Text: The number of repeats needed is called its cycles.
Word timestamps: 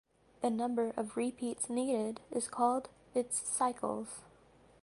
The 0.41 0.49
number 0.49 0.93
of 0.97 1.15
repeats 1.15 1.69
needed 1.69 2.21
is 2.31 2.47
called 2.47 2.89
its 3.13 3.47
cycles. 3.47 4.21